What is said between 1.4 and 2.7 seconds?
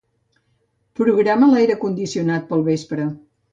l'aire condicionat per al